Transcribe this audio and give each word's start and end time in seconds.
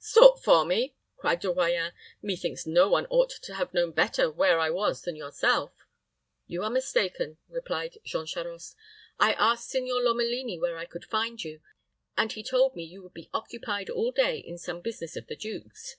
"Sought 0.00 0.40
for 0.44 0.64
me!" 0.64 0.94
cried 1.16 1.40
De 1.40 1.48
Royans. 1.52 1.90
"Methinks 2.22 2.68
no 2.68 2.88
one 2.88 3.04
ought 3.10 3.30
to 3.30 3.54
have 3.54 3.74
known 3.74 3.90
better 3.90 4.30
where 4.30 4.60
I 4.60 4.70
was 4.70 5.02
than 5.02 5.16
yourself." 5.16 5.72
"You 6.46 6.62
are 6.62 6.70
mistaken," 6.70 7.36
replied 7.48 7.98
Jean 8.04 8.24
Charost. 8.24 8.76
"I 9.18 9.32
asked 9.32 9.68
Signor 9.70 10.00
Lomelini 10.00 10.56
where 10.56 10.76
I 10.78 10.84
could 10.84 11.04
find 11.04 11.42
you, 11.42 11.60
and 12.16 12.30
he 12.30 12.44
told 12.44 12.76
me 12.76 12.84
you 12.84 13.02
would 13.02 13.14
be 13.14 13.28
occupied 13.34 13.90
all 13.90 14.12
day 14.12 14.38
in 14.38 14.56
some 14.56 14.82
business 14.82 15.16
of 15.16 15.26
the 15.26 15.34
duke's." 15.34 15.96